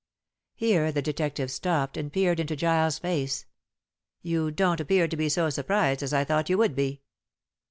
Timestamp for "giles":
2.55-2.97